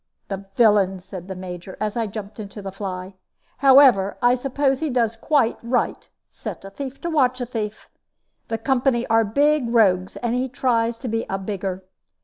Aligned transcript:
"The 0.29 0.45
villain!" 0.55 0.99
said 0.99 1.27
the 1.27 1.35
Major, 1.35 1.77
as 1.79 1.95
I 1.95 2.07
jumped 2.07 2.39
into 2.39 2.59
the 2.63 2.71
fly. 2.71 3.13
"However, 3.57 4.17
I 4.19 4.33
suppose 4.33 4.79
he 4.79 4.89
does 4.89 5.15
quite 5.15 5.59
right. 5.61 6.09
Set 6.27 6.65
a 6.65 6.71
thief 6.71 6.99
to 7.01 7.09
watch 7.11 7.39
a 7.39 7.45
thief. 7.45 7.87
The 8.47 8.57
company 8.57 9.05
are 9.11 9.23
big 9.23 9.69
rogues, 9.69 10.15
and 10.17 10.33
he 10.33 10.49
tries 10.49 10.97
to 10.97 11.07
be 11.07 11.27
a 11.29 11.37
bigger. 11.37 11.83